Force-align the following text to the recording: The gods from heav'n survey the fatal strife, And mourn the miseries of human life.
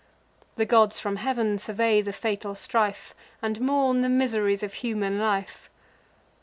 The 0.55 0.65
gods 0.65 0.99
from 0.99 1.17
heav'n 1.17 1.59
survey 1.59 2.01
the 2.01 2.11
fatal 2.11 2.55
strife, 2.55 3.13
And 3.39 3.61
mourn 3.61 4.01
the 4.01 4.09
miseries 4.09 4.63
of 4.63 4.73
human 4.73 5.19
life. 5.19 5.69